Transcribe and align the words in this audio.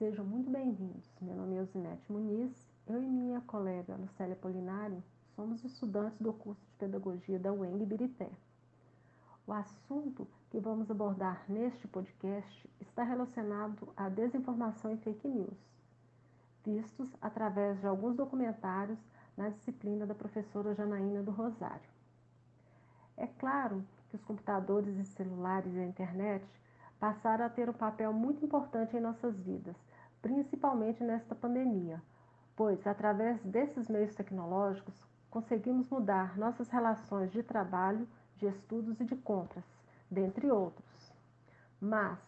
Sejam 0.00 0.24
muito 0.24 0.48
bem-vindos. 0.48 1.04
Meu 1.20 1.36
nome 1.36 1.58
é 1.58 1.60
Osinete 1.60 2.10
Muniz. 2.10 2.50
Eu 2.86 3.02
e 3.02 3.06
minha 3.06 3.38
colega 3.42 3.96
Lucélia 3.96 4.34
Polinário 4.34 5.04
somos 5.36 5.62
estudantes 5.62 6.18
do 6.18 6.32
curso 6.32 6.64
de 6.70 6.76
Pedagogia 6.78 7.38
da 7.38 7.52
UENG 7.52 7.84
Birité. 7.84 8.30
O 9.46 9.52
assunto 9.52 10.26
que 10.50 10.58
vamos 10.58 10.90
abordar 10.90 11.44
neste 11.50 11.86
podcast 11.86 12.66
está 12.80 13.02
relacionado 13.02 13.92
à 13.94 14.08
desinformação 14.08 14.90
e 14.90 14.96
fake 14.96 15.28
news, 15.28 15.58
vistos 16.64 17.14
através 17.20 17.78
de 17.78 17.86
alguns 17.86 18.16
documentários 18.16 18.98
na 19.36 19.50
disciplina 19.50 20.06
da 20.06 20.14
professora 20.14 20.74
Janaína 20.74 21.22
do 21.22 21.30
Rosário. 21.30 21.90
É 23.18 23.26
claro 23.26 23.84
que 24.08 24.16
os 24.16 24.24
computadores 24.24 24.96
e 24.96 25.04
celulares 25.04 25.74
e 25.74 25.78
a 25.78 25.84
internet 25.84 26.46
passaram 26.98 27.44
a 27.44 27.50
ter 27.50 27.68
um 27.68 27.74
papel 27.74 28.14
muito 28.14 28.42
importante 28.42 28.96
em 28.96 29.00
nossas 29.00 29.34
vidas, 29.40 29.74
principalmente 30.22 31.02
nesta 31.02 31.34
pandemia, 31.34 32.02
pois 32.56 32.86
através 32.86 33.42
desses 33.42 33.88
meios 33.88 34.14
tecnológicos 34.14 34.94
conseguimos 35.30 35.88
mudar 35.88 36.36
nossas 36.36 36.68
relações 36.68 37.30
de 37.30 37.42
trabalho, 37.42 38.06
de 38.36 38.46
estudos 38.46 39.00
e 39.00 39.04
de 39.04 39.16
compras, 39.16 39.64
dentre 40.10 40.50
outros. 40.50 41.12
Mas 41.80 42.18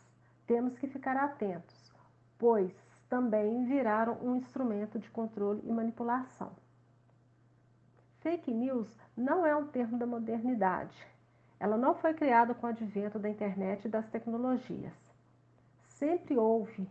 temos 0.47 0.79
que 0.79 0.87
ficar 0.87 1.17
atentos, 1.17 1.93
pois 2.39 2.73
também 3.09 3.65
viraram 3.67 4.19
um 4.23 4.37
instrumento 4.37 4.99
de 4.99 5.11
controle 5.11 5.61
e 5.65 5.73
manipulação. 5.73 6.53
Fake 8.21 8.53
news 8.53 8.97
não 9.17 9.45
é 9.45 9.55
um 9.55 9.67
termo 9.67 9.99
da 9.99 10.07
modernidade. 10.07 10.97
Ela 11.59 11.77
não 11.77 11.95
foi 11.95 12.15
criada 12.15 12.55
com 12.55 12.67
o 12.67 12.71
advento 12.71 13.19
da 13.19 13.29
internet 13.29 13.85
e 13.85 13.91
das 13.91 14.09
tecnologias. 14.09 14.95
Sempre 15.85 16.39
houve 16.39 16.89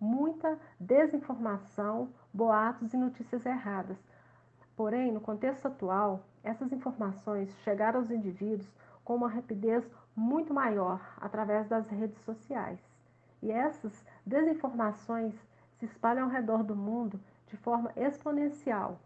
muita 0.00 0.58
desinformação, 0.78 2.08
boatos 2.32 2.92
e 2.92 2.96
notícias 2.96 3.44
erradas. 3.44 3.98
Porém, 4.76 5.12
no 5.12 5.20
contexto 5.20 5.66
atual, 5.66 6.24
essas 6.42 6.72
informações 6.72 7.50
chegaram 7.64 8.00
aos 8.00 8.10
indivíduos 8.10 8.72
com 9.04 9.16
uma 9.16 9.28
rapidez 9.28 9.84
muito 10.14 10.52
maior 10.54 11.00
através 11.16 11.66
das 11.68 11.88
redes 11.88 12.20
sociais. 12.22 12.78
E 13.42 13.50
essas 13.50 14.04
desinformações 14.26 15.34
se 15.78 15.86
espalham 15.86 16.24
ao 16.24 16.30
redor 16.30 16.62
do 16.62 16.76
mundo 16.76 17.20
de 17.46 17.56
forma 17.56 17.92
exponencial. 17.96 18.98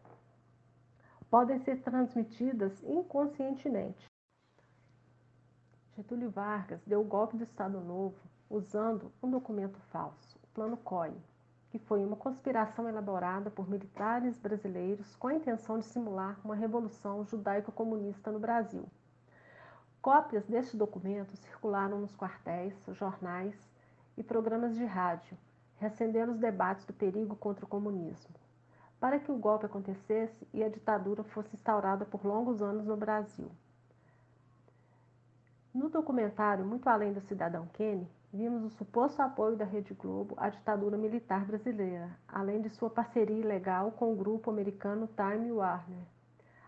Podem 1.30 1.58
ser 1.60 1.80
transmitidas 1.82 2.82
inconscientemente. 2.82 4.06
Getúlio 5.96 6.30
Vargas 6.30 6.82
deu 6.86 7.00
o 7.00 7.04
golpe 7.04 7.36
do 7.36 7.44
Estado 7.44 7.80
Novo 7.80 8.16
usando 8.48 9.12
um 9.22 9.30
documento 9.30 9.78
falso, 9.90 10.38
Plano 10.54 10.76
COI, 10.76 11.14
que 11.70 11.78
foi 11.78 12.04
uma 12.04 12.16
conspiração 12.16 12.86
elaborada 12.86 13.50
por 13.50 13.68
militares 13.68 14.36
brasileiros 14.36 15.16
com 15.16 15.28
a 15.28 15.34
intenção 15.34 15.78
de 15.78 15.86
simular 15.86 16.38
uma 16.44 16.54
revolução 16.54 17.24
judaico-comunista 17.24 18.30
no 18.30 18.38
Brasil. 18.38 18.86
Cópias 20.02 20.44
deste 20.44 20.76
documento 20.76 21.34
circularam 21.36 22.00
nos 22.00 22.14
quartéis, 22.14 22.74
jornais 22.88 23.54
e 24.16 24.22
programas 24.22 24.74
de 24.74 24.84
rádio, 24.84 25.38
reacendendo 25.76 26.32
os 26.32 26.38
debates 26.38 26.84
do 26.84 26.92
perigo 26.92 27.34
contra 27.36 27.64
o 27.64 27.68
comunismo. 27.68 28.34
Para 29.00 29.18
que 29.18 29.32
o 29.32 29.38
golpe 29.38 29.64
acontecesse 29.64 30.46
e 30.52 30.62
a 30.62 30.68
ditadura 30.68 31.24
fosse 31.24 31.56
instaurada 31.56 32.04
por 32.04 32.26
longos 32.26 32.60
anos 32.60 32.84
no 32.84 32.96
Brasil. 32.96 33.50
No 35.74 35.88
documentário 35.88 36.66
Muito 36.66 36.86
Além 36.88 37.14
do 37.14 37.20
Cidadão 37.22 37.66
Kane, 37.72 38.06
vimos 38.32 38.64
o 38.64 38.70
suposto 38.70 39.20
apoio 39.20 39.56
da 39.56 39.64
Rede 39.64 39.92
Globo 39.92 40.34
à 40.38 40.48
ditadura 40.48 40.96
militar 40.96 41.44
brasileira, 41.44 42.10
além 42.26 42.62
de 42.62 42.70
sua 42.70 42.88
parceria 42.88 43.36
ilegal 43.36 43.92
com 43.92 44.10
o 44.10 44.16
grupo 44.16 44.50
americano 44.50 45.06
Time 45.08 45.52
Warner. 45.52 46.06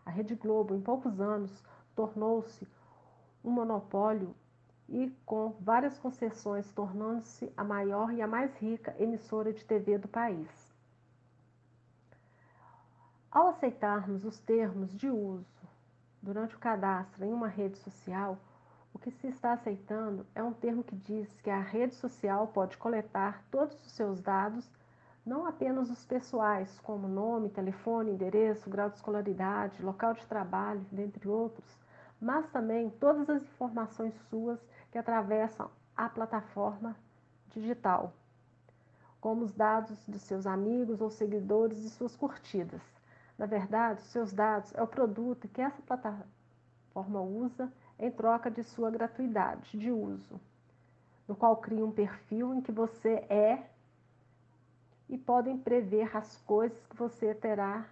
A 0.05 0.11
Rede 0.11 0.35
Globo, 0.35 0.75
em 0.75 0.81
poucos 0.81 1.19
anos, 1.21 1.65
tornou-se 1.97 2.69
um 3.43 3.51
monopólio 3.51 4.35
e 4.89 5.11
com 5.25 5.57
várias 5.59 5.99
concessões, 5.99 6.71
tornando-se 6.73 7.51
a 7.57 7.65
maior 7.65 8.13
e 8.13 8.21
a 8.21 8.27
mais 8.27 8.55
rica 8.57 8.95
emissora 8.99 9.51
de 9.51 9.65
TV 9.65 9.97
do 9.97 10.07
país. 10.07 10.75
Ao 13.31 13.49
aceitarmos 13.49 14.25
os 14.27 14.39
termos 14.39 14.95
de 14.95 15.09
uso 15.09 15.67
durante 16.23 16.55
o 16.55 16.59
cadastro 16.59 17.25
em 17.25 17.33
uma 17.33 17.49
rede 17.49 17.79
social, 17.79 18.39
o 18.95 18.99
que 18.99 19.11
se 19.11 19.27
está 19.27 19.53
aceitando 19.53 20.25
é 20.35 20.43
um 20.43 20.53
termo 20.53 20.85
que 20.85 20.95
diz 20.95 21.29
que 21.43 21.51
a 21.51 21.59
rede 21.59 21.95
social 21.97 22.47
pode 22.47 22.79
coletar 22.79 23.43
todos 23.51 23.75
os 23.85 23.93
seus 23.93 24.21
dados, 24.21 24.71
não 25.27 25.47
apenas 25.47 25.91
os 25.91 26.05
pessoais, 26.05 26.79
como 26.81 27.09
nome, 27.09 27.49
telefone, 27.49 28.13
endereço, 28.13 28.71
grau 28.71 28.89
de 28.89 28.97
escolaridade, 28.97 29.83
local 29.83 30.15
de 30.15 30.25
trabalho, 30.27 30.87
dentre 30.93 31.29
outros, 31.29 31.77
mas 32.21 32.49
também 32.51 32.89
todas 32.89 33.29
as 33.29 33.43
informações 33.43 34.15
suas 34.31 34.61
que 34.93 34.99
atravessam 34.99 35.69
a 35.97 36.09
plataforma 36.09 36.97
digital, 37.49 38.13
como 39.21 39.45
os 39.45 39.53
dados 39.53 39.99
de 40.07 40.19
seus 40.21 40.47
amigos 40.47 41.01
ou 41.01 41.11
seguidores 41.11 41.79
e 41.79 41.91
suas 41.91 42.15
curtidas. 42.15 42.83
Na 43.37 43.47
verdade, 43.47 44.03
seus 44.03 44.33
dados 44.33 44.73
é 44.75 44.83
o 44.83 44.87
produto 44.87 45.49
que 45.49 45.61
essa 45.61 45.83
plataforma 45.83 47.21
usa 47.21 47.73
em 47.99 48.11
troca 48.11 48.51
de 48.51 48.63
sua 48.63 48.91
gratuidade 48.91 49.79
de 49.79 49.91
uso, 49.91 50.41
no 51.27 51.35
qual 51.35 51.57
cria 51.57 51.85
um 51.85 51.93
perfil 51.93 52.55
em 52.55 52.61
que 52.61 52.73
você 52.73 53.25
é 53.29 53.67
e 55.09 55.19
podem 55.19 55.59
prever 55.59 56.17
as 56.17 56.37
coisas 56.43 56.85
que 56.87 56.97
você 56.97 57.35
terá 57.35 57.87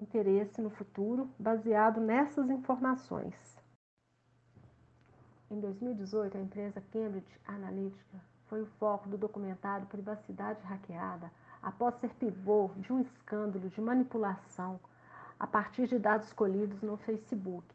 interesse 0.00 0.60
no 0.60 0.70
futuro 0.70 1.28
baseado 1.38 2.00
nessas 2.00 2.50
informações. 2.50 3.34
Em 5.50 5.60
2018, 5.60 6.36
a 6.36 6.40
empresa 6.40 6.82
Cambridge 6.92 7.40
Analytica 7.46 8.18
foi 8.48 8.62
o 8.62 8.66
foco 8.78 9.08
do 9.08 9.16
documentário 9.16 9.86
Privacidade 9.86 10.60
Hackeada 10.62 11.30
após 11.62 11.94
ser 11.96 12.10
pivô 12.14 12.70
de 12.76 12.92
um 12.92 13.00
escândalo 13.00 13.68
de 13.68 13.80
manipulação 13.80 14.80
a 15.38 15.46
partir 15.46 15.86
de 15.86 15.98
dados 15.98 16.32
colhidos 16.32 16.80
no 16.82 16.96
Facebook. 16.96 17.66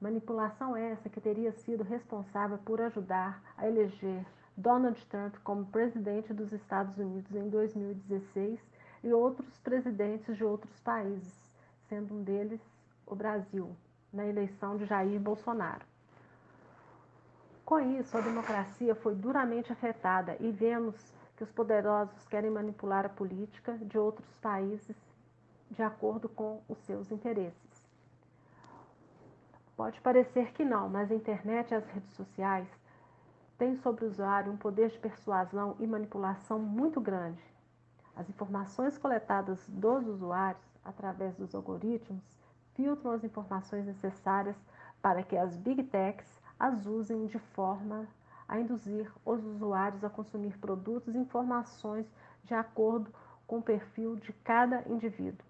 Manipulação 0.00 0.76
essa 0.76 1.08
que 1.08 1.20
teria 1.20 1.52
sido 1.52 1.82
responsável 1.82 2.58
por 2.58 2.80
ajudar 2.80 3.42
a 3.56 3.66
eleger 3.66 4.24
Donald 4.56 5.04
Trump 5.06 5.36
como 5.42 5.66
presidente 5.66 6.34
dos 6.34 6.52
Estados 6.52 6.96
Unidos 6.98 7.34
em 7.34 7.48
2016 7.48 8.60
e 9.04 9.12
outros 9.12 9.58
presidentes 9.58 10.36
de 10.36 10.44
outros 10.44 10.78
países, 10.80 11.34
sendo 11.88 12.14
um 12.14 12.22
deles 12.22 12.60
o 13.06 13.14
Brasil, 13.14 13.74
na 14.12 14.26
eleição 14.26 14.76
de 14.76 14.84
Jair 14.84 15.20
Bolsonaro. 15.20 15.84
Com 17.64 17.80
isso, 17.80 18.16
a 18.16 18.20
democracia 18.20 18.94
foi 18.94 19.14
duramente 19.14 19.72
afetada 19.72 20.36
e 20.40 20.50
vemos 20.50 20.94
que 21.36 21.42
os 21.42 21.50
poderosos 21.50 22.26
querem 22.28 22.50
manipular 22.50 23.04
a 23.04 23.10
política 23.10 23.76
de 23.78 23.98
outros 23.98 24.28
países 24.38 24.96
de 25.70 25.82
acordo 25.82 26.28
com 26.28 26.62
os 26.68 26.78
seus 26.86 27.10
interesses. 27.10 27.75
Pode 29.76 30.00
parecer 30.00 30.52
que 30.52 30.64
não, 30.64 30.88
mas 30.88 31.12
a 31.12 31.14
internet 31.14 31.70
e 31.70 31.74
as 31.74 31.86
redes 31.88 32.10
sociais 32.14 32.66
têm 33.58 33.76
sobre 33.76 34.06
o 34.06 34.08
usuário 34.08 34.50
um 34.50 34.56
poder 34.56 34.88
de 34.88 34.98
persuasão 34.98 35.76
e 35.78 35.86
manipulação 35.86 36.58
muito 36.58 36.98
grande. 36.98 37.42
As 38.16 38.26
informações 38.30 38.96
coletadas 38.96 39.68
dos 39.68 40.06
usuários 40.06 40.64
através 40.82 41.36
dos 41.36 41.54
algoritmos 41.54 42.24
filtram 42.74 43.12
as 43.12 43.22
informações 43.22 43.84
necessárias 43.84 44.56
para 45.02 45.22
que 45.22 45.36
as 45.36 45.54
big 45.58 45.82
techs 45.84 46.40
as 46.58 46.86
usem 46.86 47.26
de 47.26 47.38
forma 47.38 48.08
a 48.48 48.58
induzir 48.58 49.12
os 49.26 49.44
usuários 49.44 50.02
a 50.02 50.08
consumir 50.08 50.56
produtos 50.56 51.14
e 51.14 51.18
informações 51.18 52.06
de 52.44 52.54
acordo 52.54 53.12
com 53.46 53.58
o 53.58 53.62
perfil 53.62 54.16
de 54.16 54.32
cada 54.32 54.88
indivíduo. 54.88 55.44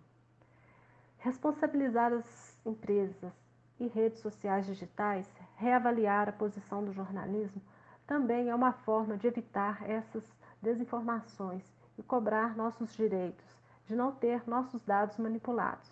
Responsabilizar 1.18 2.12
as 2.12 2.58
empresas 2.66 3.45
e 3.78 3.86
redes 3.86 4.20
sociais 4.20 4.66
digitais, 4.66 5.30
reavaliar 5.56 6.28
a 6.28 6.32
posição 6.32 6.84
do 6.84 6.92
jornalismo 6.92 7.60
também 8.06 8.48
é 8.48 8.54
uma 8.54 8.72
forma 8.72 9.16
de 9.16 9.26
evitar 9.26 9.88
essas 9.88 10.24
desinformações 10.62 11.64
e 11.98 12.02
cobrar 12.02 12.56
nossos 12.56 12.94
direitos, 12.94 13.44
de 13.86 13.94
não 13.94 14.12
ter 14.12 14.46
nossos 14.46 14.82
dados 14.84 15.16
manipulados. 15.18 15.90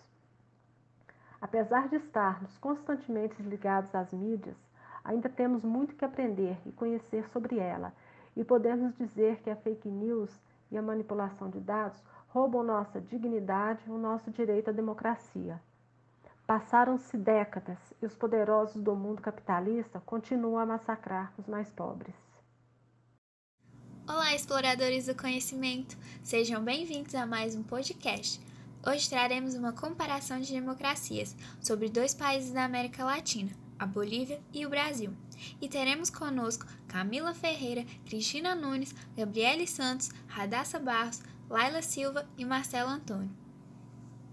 Apesar 1.40 1.88
de 1.88 1.96
estarmos 1.96 2.56
constantemente 2.58 3.42
ligados 3.42 3.94
às 3.94 4.12
mídias, 4.12 4.56
ainda 5.04 5.28
temos 5.28 5.62
muito 5.62 5.94
que 5.94 6.04
aprender 6.04 6.56
e 6.64 6.72
conhecer 6.72 7.28
sobre 7.28 7.58
ela, 7.58 7.92
e 8.36 8.42
podemos 8.42 8.96
dizer 8.96 9.40
que 9.42 9.50
a 9.50 9.56
fake 9.56 9.88
news 9.88 10.40
e 10.70 10.78
a 10.78 10.82
manipulação 10.82 11.50
de 11.50 11.60
dados 11.60 12.02
roubam 12.28 12.62
nossa 12.62 13.00
dignidade 13.00 13.84
e 13.86 13.90
o 13.90 13.98
nosso 13.98 14.30
direito 14.30 14.70
à 14.70 14.72
democracia. 14.72 15.60
Passaram-se 16.46 17.16
décadas 17.16 17.78
e 18.02 18.04
os 18.04 18.14
poderosos 18.14 18.82
do 18.82 18.94
mundo 18.94 19.22
capitalista 19.22 19.98
continuam 20.00 20.58
a 20.58 20.66
massacrar 20.66 21.32
os 21.38 21.46
mais 21.46 21.70
pobres. 21.70 22.14
Olá, 24.06 24.34
exploradores 24.34 25.06
do 25.06 25.14
conhecimento! 25.14 25.96
Sejam 26.22 26.62
bem-vindos 26.62 27.14
a 27.14 27.24
mais 27.24 27.56
um 27.56 27.62
podcast. 27.62 28.38
Hoje 28.86 29.08
traremos 29.08 29.54
uma 29.54 29.72
comparação 29.72 30.38
de 30.38 30.52
democracias 30.52 31.34
sobre 31.62 31.88
dois 31.88 32.12
países 32.12 32.52
da 32.52 32.64
América 32.64 33.02
Latina, 33.06 33.50
a 33.78 33.86
Bolívia 33.86 34.38
e 34.52 34.66
o 34.66 34.70
Brasil. 34.70 35.14
E 35.62 35.66
teremos 35.66 36.10
conosco 36.10 36.66
Camila 36.86 37.32
Ferreira, 37.32 37.86
Cristina 38.04 38.54
Nunes, 38.54 38.94
Gabriele 39.16 39.66
Santos, 39.66 40.10
Radassa 40.26 40.78
Barros, 40.78 41.22
Laila 41.48 41.80
Silva 41.80 42.28
e 42.36 42.44
Marcelo 42.44 42.90
Antônio. 42.90 43.43